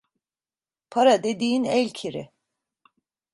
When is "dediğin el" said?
1.23-1.89